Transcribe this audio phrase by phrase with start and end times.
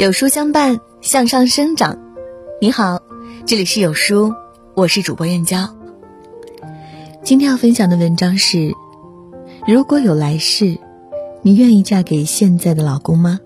[0.00, 1.98] 有书相伴，向上生长。
[2.58, 3.02] 你好，
[3.44, 4.32] 这里是有书，
[4.74, 5.76] 我是主播燕娇。
[7.22, 8.74] 今天要分享的文章是：
[9.66, 10.78] 如果有来世，
[11.42, 13.40] 你愿意嫁给现在的老公吗？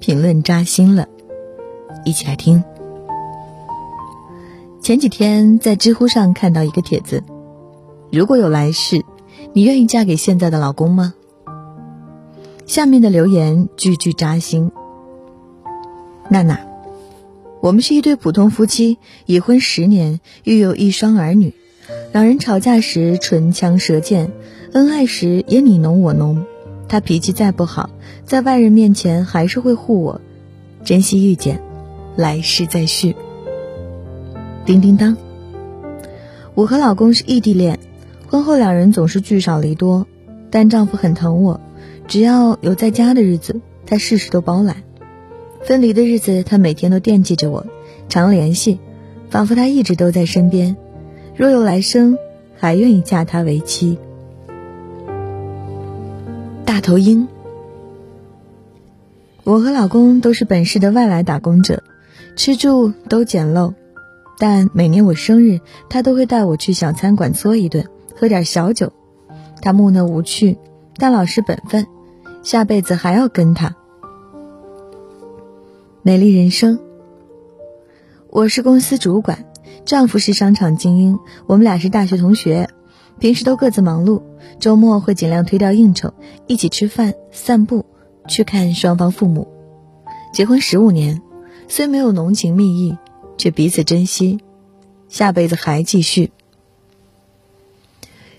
[0.00, 1.06] 评论扎心了，
[2.02, 2.64] 一起来听。
[4.80, 7.22] 前几天在知乎上看到一个帖子：
[8.10, 9.04] 如果有来世，
[9.52, 11.12] 你愿意嫁给现在的老公吗？
[12.64, 14.72] 下面的留言句句扎心。
[16.30, 16.60] 娜娜，
[17.62, 21.54] 我们是一对普通夫妻，已婚十年，育有一双儿女。
[22.12, 24.30] 两人吵架时唇枪舌剑，
[24.74, 26.44] 恩爱时也你侬我侬。
[26.86, 27.88] 他脾气再不好，
[28.26, 30.20] 在外人面前还是会护我。
[30.84, 31.62] 珍惜遇见，
[32.14, 33.16] 来世再续。
[34.66, 35.16] 叮叮当，
[36.54, 37.78] 我和老公是异地恋，
[38.28, 40.06] 婚后两人总是聚少离多，
[40.50, 41.58] 但丈夫很疼我，
[42.06, 44.82] 只要有在家的日子，他事事都包揽。
[45.64, 47.66] 分离的日子，他每天都惦记着我，
[48.08, 48.78] 常联系，
[49.30, 50.76] 仿佛他一直都在身边。
[51.36, 52.16] 若有来生，
[52.56, 53.98] 还愿意嫁他为妻。
[56.64, 57.28] 大头鹰，
[59.44, 61.82] 我和老公都是本市的外来打工者，
[62.36, 63.74] 吃住都简陋，
[64.38, 67.86] 但每年我生日，他都会带我去小餐馆搓一顿，
[68.16, 68.92] 喝点小酒。
[69.60, 70.56] 他木讷无趣，
[70.96, 71.86] 但老实本分，
[72.42, 73.74] 下辈子还要跟他。
[76.08, 76.80] 美丽人生。
[78.30, 79.44] 我是公司主管，
[79.84, 82.70] 丈夫是商场精英，我们俩是大学同学，
[83.18, 84.22] 平时都各自忙碌，
[84.58, 86.14] 周末会尽量推掉应酬，
[86.46, 87.84] 一起吃饭、散步，
[88.26, 89.48] 去看双方父母。
[90.32, 91.20] 结婚十五年，
[91.68, 92.96] 虽没有浓情蜜意，
[93.36, 94.38] 却彼此珍惜，
[95.10, 96.30] 下辈子还继续。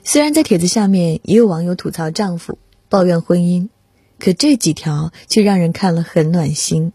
[0.04, 2.58] 虽然在帖子下面也有网友吐槽丈夫、
[2.90, 3.70] 抱怨婚姻，
[4.18, 6.94] 可这几条却让人看了很暖心。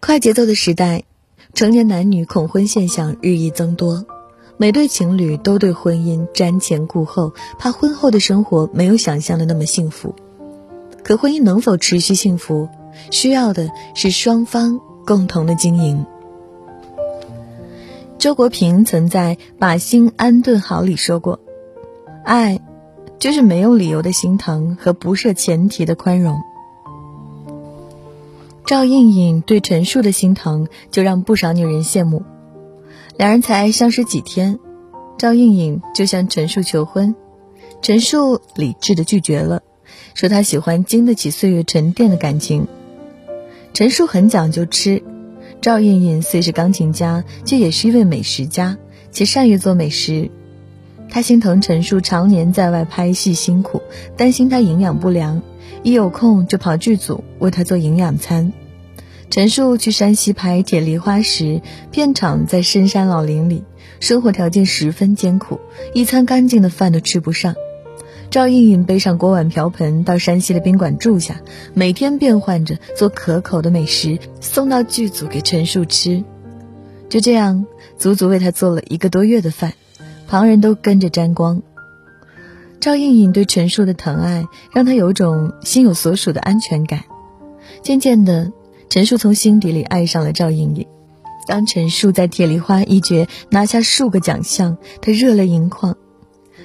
[0.00, 1.04] 快节奏的时代，
[1.52, 4.06] 成年男女恐婚现象日益增多，
[4.56, 10.14] 每对情侣都对婚姻瞻前顾后，怕婚后的生活没有想象的那么幸福。
[11.04, 12.68] 可婚姻能否持续幸福，
[13.10, 16.06] 需要的是双方共同的经营。
[18.18, 21.40] 周国平曾在《把心安顿好》里说过
[22.24, 22.58] ：“爱，
[23.18, 26.40] 就是没有理由的心疼和不设前提的宽容。”
[28.70, 32.22] 赵映颖对陈数的心疼，就让不少女人羡慕。
[33.16, 34.60] 两人才相识几天，
[35.18, 37.16] 赵映颖就向陈数求婚，
[37.82, 39.64] 陈数理智的拒绝了，
[40.14, 42.68] 说他喜欢经得起岁月沉淀的感情。
[43.74, 45.02] 陈数很讲究吃，
[45.60, 48.78] 赵映颖虽是钢琴家，却也是一位美食家，
[49.10, 50.30] 且善于做美食。
[51.08, 53.82] 他心疼陈数常年在外拍戏辛苦，
[54.16, 55.42] 担心他营养不良，
[55.82, 58.52] 一有空就跑剧组为他做营养餐。
[59.30, 63.62] 陈数去山西拍《铁梨花》时，片场在深山老林里，
[64.00, 65.60] 生活条件十分艰苦，
[65.94, 67.54] 一餐干净的饭都吃不上。
[68.28, 71.40] 赵映颖背上锅碗瓢盆到山西的宾馆住下，
[71.74, 76.24] 每天变换着做可口的美食送到剧组给陈数吃。
[77.08, 77.66] 就这样，
[77.98, 79.74] 足足为他做了一个多月的饭，
[80.28, 81.62] 旁人都跟着沾光。
[82.80, 87.04] 赵映颖对陈数的疼爱，让他有种心有所属的安全感。
[87.82, 88.52] 渐渐的。
[88.88, 90.84] 陈数从心底里爱上了赵莹莹。
[91.46, 95.96] 当陈数在《铁梨花》一角拿下数个奖项，他热泪盈眶，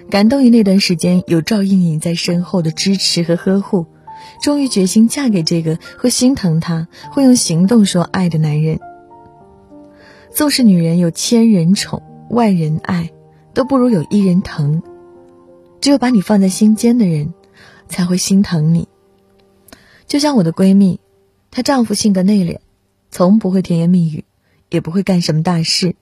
[0.09, 3.85] 感动于那段时间有赵莹莹在身后的支持和呵护，
[4.41, 8.79] 终于决心嫁给这个会心疼她、会用行动说爱的男人。
[10.31, 12.01] 纵使女人有千人宠、
[12.31, 13.11] 万人爱，
[13.53, 14.81] 都不如有一人疼。
[15.81, 17.33] 只有把你放在心间的人，
[17.87, 18.87] 才会心疼你。
[20.07, 20.99] 就像我的闺蜜。
[21.51, 22.57] 她丈夫性格内敛，
[23.11, 24.25] 从不会甜言蜜语，
[24.69, 25.95] 也不会干什么大事。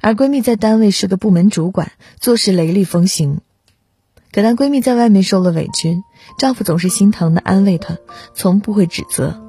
[0.00, 3.40] 而闺蜜在单位是个部门主管，做事雷厉风行。
[4.30, 6.00] 可当闺蜜在外面受了委屈，
[6.38, 7.98] 丈夫总是心疼的安慰她，
[8.34, 9.42] 从不会指责。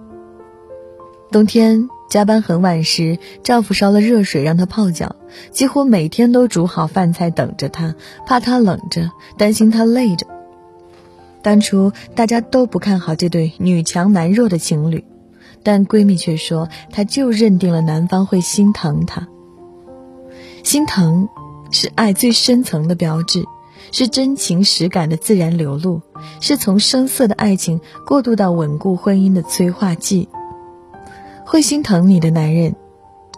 [1.31, 5.15] 冬天加班很晚时，丈夫烧了热水让她泡脚，
[5.51, 10.27] 几乎每天都煮好饭菜等着她，怕她冷着，担心她累着。
[11.41, 15.03] 当初大家都不看好这对女强男弱的情侣。
[15.63, 19.27] 但闺蜜却说，她就认定了男方会心疼她。
[20.63, 21.27] 心疼
[21.71, 23.43] 是爱最深层的标志，
[23.91, 26.01] 是真情实感的自然流露，
[26.39, 30.29] 是从生涩的爱情过渡到稳固婚姻的催化剂。
[31.45, 32.75] 会心疼你的男人，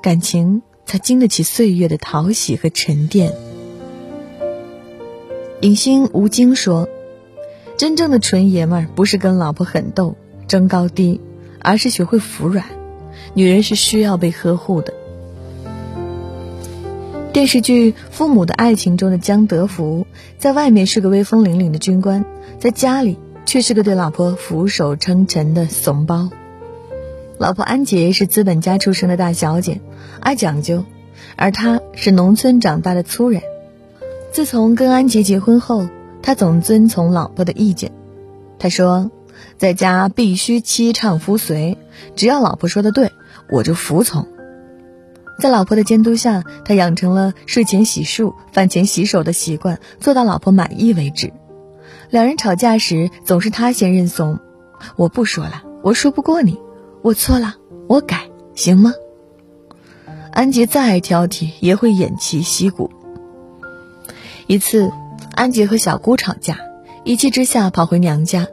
[0.02, 3.34] 感情才经得起岁月的淘洗和沉淀。
[5.62, 6.88] 影星吴京说
[7.78, 10.16] ：“真正的纯爷们儿不是跟老婆狠斗
[10.48, 11.22] 争高低。”
[11.60, 12.66] 而是学会服软。
[13.34, 14.94] 女人是需要被呵护的。
[17.34, 20.08] 电视剧《父母的爱情》中的江德福，
[20.38, 22.24] 在外面是个威风凛凛的军官，
[22.58, 26.30] 在家里却是个对老婆俯首称臣的怂包。
[27.40, 29.80] 老婆安杰是资本家出身的大小姐，
[30.20, 30.84] 爱讲究，
[31.36, 33.44] 而他是农村长大的粗人。
[34.32, 35.88] 自从跟安杰结婚后，
[36.24, 37.92] 他总遵从老婆的意见。
[38.58, 39.12] 他说，
[39.58, 41.78] 在家必须妻唱夫随，
[42.16, 43.12] 只要老婆说的对，
[43.52, 44.28] 我就服从。
[45.40, 51.32] 在老婆的监督下，他养成了睡前洗漱、饭前洗手的习惯，做到老婆满意为止。
[52.10, 54.40] 两人吵架时，总是他先认怂
[54.98, 56.58] ：“我不说了，我说不过你，
[57.08, 57.56] 我错了，
[57.88, 58.94] 我改，行吗？”
[60.34, 62.92] 安杰再挑剔，也会偃旗息鼓。
[64.46, 64.92] 一次，
[65.34, 66.60] 安杰和小姑吵架，
[67.06, 68.48] 一气之下跑回娘家，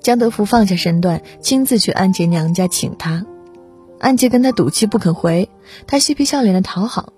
[0.00, 3.24] 江德福放下身段，亲自去安杰娘家请她。
[4.00, 5.48] 安杰跟他赌气不肯回，
[5.86, 7.12] 他嬉皮笑脸的讨好。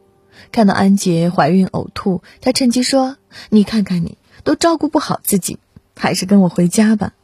[0.50, 3.16] 看到安杰怀孕呕吐，他趁机说
[3.48, 5.58] ：“你看看你，都照顾不好自己，
[5.96, 7.14] 还是跟我回家吧。”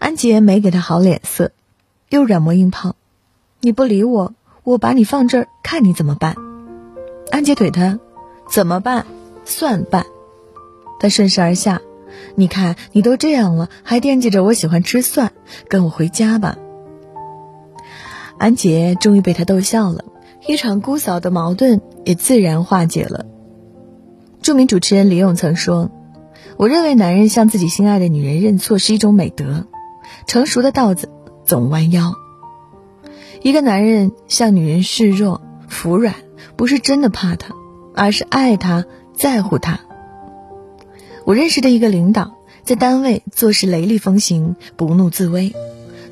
[0.00, 1.52] 安杰没给他好脸色，
[2.08, 2.96] 又软磨硬泡
[3.60, 6.36] ：“你不理我，我把你放这儿，看你怎么办。”
[7.30, 7.98] 安杰怼他
[8.50, 9.06] ：“怎么办？
[9.44, 10.06] 算办。”
[11.00, 11.82] 他顺势而下
[12.36, 15.32] ：“你看你都这样了，还惦记着我喜欢吃蒜，
[15.68, 16.56] 跟我回家吧。”
[18.38, 20.04] 安杰终于被他逗笑了，
[20.46, 23.26] 一场姑嫂的矛盾也自然化解了。
[24.42, 25.90] 著名主持人李咏曾说
[26.56, 29.66] ：“我认为男人向自己心爱的女人认错是一种美德，
[30.26, 31.10] 成熟的稻子
[31.46, 32.12] 总弯腰。
[33.42, 36.14] 一个男人向女人示弱、服软，
[36.56, 37.54] 不是真的怕她，
[37.94, 38.84] 而是爱她、
[39.14, 39.80] 在乎她。”
[41.24, 45.54] 我认识的一个领导，在单位做事雷厉风行，不怒自威。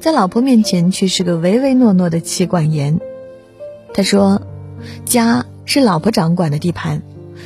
[0.01, 3.01] 在老婆面前却是个唯唯诺诺的妻管严。
[3.95, 4.43] 他说
[5.07, 7.03] ：“家是老婆掌管的地盘，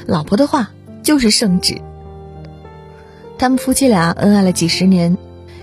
[0.07, 0.71] 老婆的话
[1.03, 1.81] 就是圣旨。”
[3.39, 5.17] 他们夫妻俩恩爱了几十年，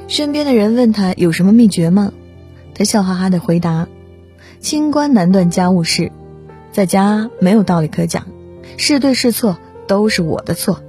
[0.08, 2.14] 身边的人问他有什么秘诀吗？
[2.74, 3.88] 他笑哈哈的回答
[4.60, 6.12] ：“清官难断家务事，
[6.72, 8.28] 在家没有道理可讲，
[8.78, 9.58] 是对是错
[9.88, 10.84] 都是我的错。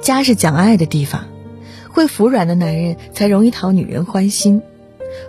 [0.00, 1.26] 家是讲爱的地方，
[1.90, 4.62] 会服软的男人才容易讨女人欢心。”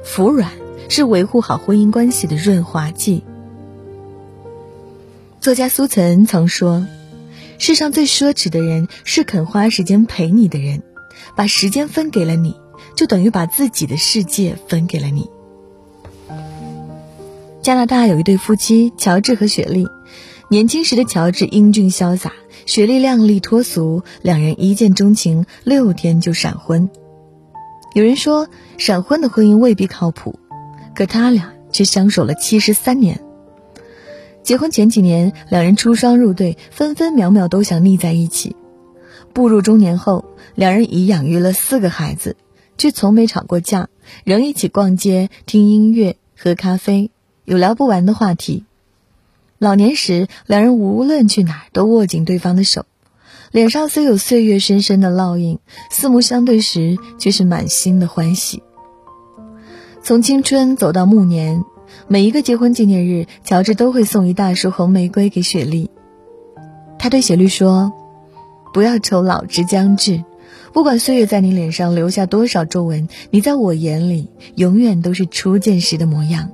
[0.03, 0.51] 服软
[0.89, 3.23] 是维护好婚姻关系的润滑剂。
[5.39, 6.85] 作家苏岑曾说
[7.57, 10.83] ：“世上最奢侈的人是肯花时间陪你的人，
[11.35, 12.55] 把时间分给了你，
[12.95, 15.29] 就等于把自己的世界分给了你。”
[17.61, 19.87] 加拿大有一对夫妻，乔治和雪莉。
[20.49, 22.33] 年轻时的乔治英俊潇洒，
[22.65, 26.89] 雪莉靓丽脱俗，两人一见钟情，六天就闪婚。
[27.93, 30.39] 有人说闪婚的婚姻未必靠谱，
[30.93, 33.21] 可他俩却相守了七十三年。
[34.43, 38.55] 结婚前几年，两人出双入对，分分秒秒都想腻在一起。
[39.33, 40.25] 步入中年后，
[40.55, 42.35] 两人已养育了四个孩子，
[42.77, 43.89] 却从没吵过架，
[44.23, 47.11] 仍一起逛街、听音乐、喝咖啡，
[47.45, 48.65] 有聊不完的话题。
[49.57, 52.85] 老年时，两人无论去哪儿都握紧对方的手。
[53.51, 55.59] 脸上虽有岁月深深的烙印，
[55.89, 58.63] 四目相对时却是满心的欢喜。
[60.01, 61.63] 从青春走到暮年，
[62.07, 65.91] 每一个结婚纪念日，乔治都会送一大束红玫瑰给雪莉。
[66.97, 67.91] 他对雪莉说
[68.73, 70.23] ：“不要愁老之将至，
[70.73, 76.51] 不管岁月在你脸上留下多少皱纹，你在我眼里永远都是初见时的模样。”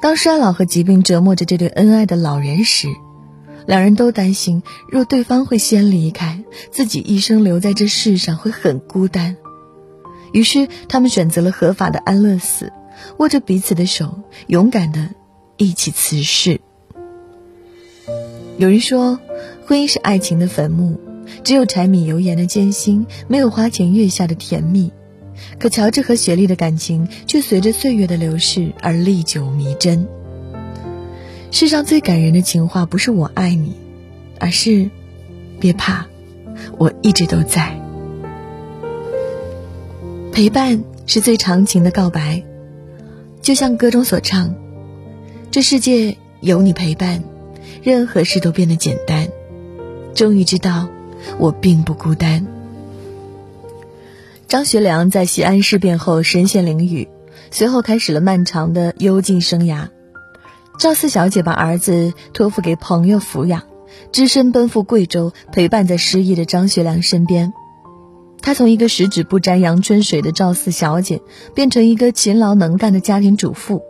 [0.00, 2.88] 当衰老和疾病折磨着这对恩爱的老人时，
[3.66, 9.36] 两人都担心，若对方会先离开，自己一生留在这世上会很孤单。
[10.32, 12.70] 于是，他们选择了合法的安乐死，
[13.18, 15.08] 握着彼此的手，勇敢的
[15.56, 16.60] 一起辞世。
[18.58, 19.18] 有人说，
[19.66, 21.00] 婚姻是爱情的坟墓，
[21.42, 24.92] 只有柴米油盐的艰辛，没有花前月下的甜蜜。
[25.58, 30.06] 可乔治和雪莉的感情却随着岁月的流逝而历久弥真。
[31.50, 33.74] 世上最感人的情话，不是我爱你，
[34.38, 34.90] 而是
[35.60, 36.06] 别怕，
[36.78, 37.80] 我一直都在。
[40.32, 42.42] 陪伴是最长情的告白，
[43.40, 44.54] 就像歌中所唱
[45.52, 47.22] ：“这世界有你陪伴，
[47.82, 49.28] 任何事都变得简单。
[50.14, 50.88] 终于知道，
[51.38, 52.46] 我并不孤单。”
[54.46, 57.08] 张学良在西安事变后身陷囹圄，
[57.50, 59.88] 随后开始了漫长的幽禁生涯。
[60.78, 63.62] 赵四小姐把儿子托付给朋友抚养，
[64.12, 67.52] 只身奔赴贵州，陪伴在失意的张学良身边。
[68.42, 71.22] 她从一个十指不沾阳春水的赵四小姐，
[71.54, 73.82] 变成一个勤劳能干的家庭主妇，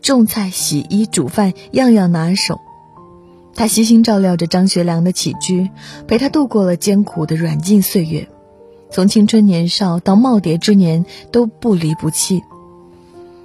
[0.00, 2.58] 种菜、洗衣、煮饭样样拿手。
[3.58, 5.68] 他悉心照料着张学良的起居，
[6.06, 8.28] 陪他度过了艰苦的软禁岁月，
[8.88, 12.44] 从青春年少到耄耋之年都不离不弃。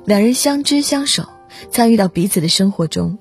[0.05, 1.29] 两人相知相守，
[1.71, 3.17] 参与到彼此的生活中，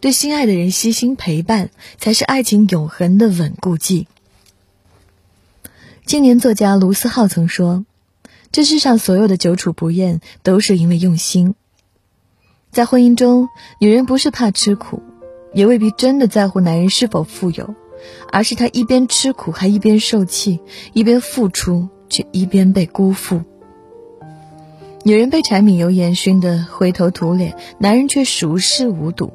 [0.00, 1.68] 对心爱的人悉心陪伴，
[1.98, 4.08] 才是爱情永恒的稳固剂。
[6.06, 7.84] 青年作家卢思浩曾说
[8.50, 11.54] ：“这世上所有的久处不厌，都是因为用心。”
[12.72, 15.02] 在婚姻中，女人不是怕吃苦，
[15.52, 17.74] 也未必真的在乎男人是否富有，
[18.32, 20.60] 而是她一边吃苦还一边受气，
[20.92, 23.42] 一边付出却一边被辜负。
[25.02, 29.32] 女人被柴米油盐熏得灰头土脸，男人却熟视无睹；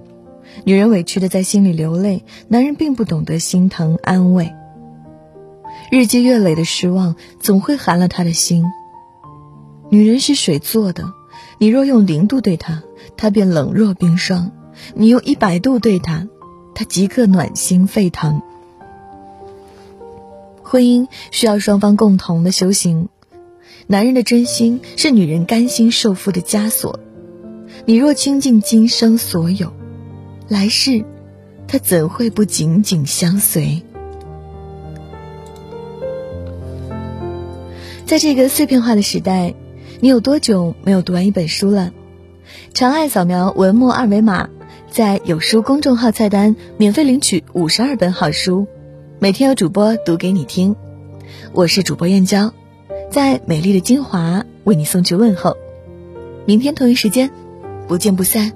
[0.63, 4.53] 女人委屈的在心里流泪，男人并不懂得心疼安慰。
[5.91, 8.63] 日积月累的失望总会寒了他的心。
[9.89, 11.03] 女人是水做的，
[11.59, 12.83] 你若用零度对她，
[13.17, 14.51] 她便冷若冰霜；
[14.93, 16.27] 你用一百度对她，
[16.73, 18.41] 她即刻暖心沸腾。
[20.63, 23.09] 婚姻需要双方共同的修行，
[23.87, 26.99] 男人的真心是女人甘心受负的枷锁。
[27.85, 29.71] 你若倾尽今生所有，
[30.47, 31.05] 来世，
[31.67, 33.83] 他怎会不紧紧相随？
[38.05, 39.53] 在这个碎片化的时代，
[39.99, 41.91] 你有多久没有读完一本书了？
[42.73, 44.49] 长按扫描文末二维码，
[44.89, 48.67] 在有书公众号菜单免费领取五十二本好书，
[49.19, 50.75] 每天有主播读给你听。
[51.53, 52.53] 我是主播燕娇，
[53.11, 55.57] 在美丽的金华为你送去问候。
[56.45, 57.29] 明天同一时间，
[57.87, 58.53] 不见不散。